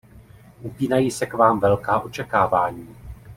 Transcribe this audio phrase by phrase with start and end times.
[0.61, 2.95] Upínají se k vám velká očekávání.